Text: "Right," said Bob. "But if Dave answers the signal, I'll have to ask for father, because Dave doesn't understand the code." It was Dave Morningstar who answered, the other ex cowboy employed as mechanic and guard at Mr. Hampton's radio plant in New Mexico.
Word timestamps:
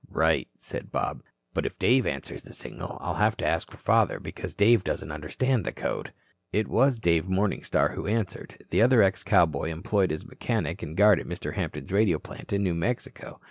"Right," 0.09 0.47
said 0.57 0.91
Bob. 0.91 1.21
"But 1.53 1.67
if 1.67 1.77
Dave 1.77 2.07
answers 2.07 2.41
the 2.41 2.53
signal, 2.53 2.97
I'll 3.01 3.13
have 3.13 3.37
to 3.37 3.45
ask 3.45 3.69
for 3.69 3.77
father, 3.77 4.19
because 4.19 4.55
Dave 4.55 4.83
doesn't 4.83 5.11
understand 5.11 5.63
the 5.63 5.71
code." 5.71 6.11
It 6.51 6.67
was 6.67 6.97
Dave 6.97 7.25
Morningstar 7.25 7.93
who 7.93 8.07
answered, 8.07 8.65
the 8.71 8.81
other 8.81 9.03
ex 9.03 9.23
cowboy 9.23 9.69
employed 9.69 10.11
as 10.11 10.25
mechanic 10.25 10.81
and 10.81 10.97
guard 10.97 11.19
at 11.19 11.27
Mr. 11.27 11.53
Hampton's 11.53 11.91
radio 11.91 12.17
plant 12.17 12.51
in 12.51 12.63
New 12.63 12.73
Mexico. 12.73 13.39